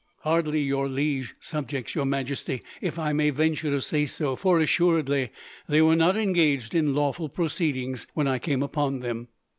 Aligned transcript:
"Hardly 0.21 0.61
your 0.63 0.89
liege 0.89 1.35
subjects, 1.39 1.93
Your 1.93 2.07
Majesty, 2.07 2.63
if 2.81 2.97
I 2.97 3.13
may 3.13 3.29
venture 3.29 3.69
to 3.69 3.79
say 3.83 4.07
so; 4.07 4.35
for, 4.35 4.59
assuredly, 4.59 5.29
they 5.69 5.79
were 5.83 5.95
not 5.95 6.17
engaged 6.17 6.73
in 6.73 6.95
lawful 6.95 7.29
proceedings, 7.29 8.07
when 8.15 8.27
I 8.27 8.39
came 8.39 8.63
upon 8.63 9.01
them." 9.01 9.27